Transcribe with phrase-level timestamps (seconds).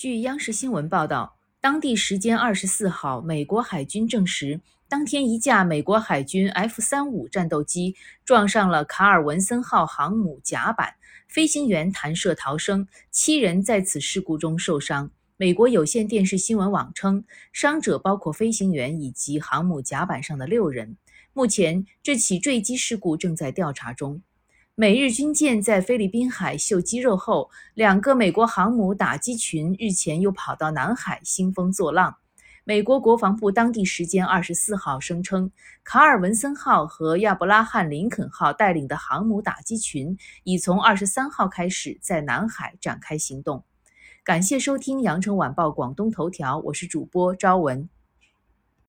[0.00, 10.94] 据央视新闻报道，当地时间二十四号，美国海军证实，当天一架美国海军 F 三五战斗机撞上了卡尔文森号航母甲板，
[11.28, 15.10] 飞行员弹射逃生，七人在此事故中受伤。
[15.36, 17.22] 美国有线电视新闻网称，
[17.52, 20.96] 伤者包括飞行员以及航母甲板上的六人。
[21.34, 24.22] 目前，这起坠机事故正在调查中。
[24.76, 32.16] 美日军舰在菲律宾海秀肌肉后，两个美国航母打击群日前又跑到南海兴风作浪。
[32.64, 35.50] 美国国防部当地时间二十四号声称，
[35.84, 43.64] 卡尔文森号和亚伯拉罕林肯号带领的航母打击群已从二十三号开始在南海展开行动。
[44.24, 47.86] 感谢收听羊城晚报广东头条，我是主播朝文。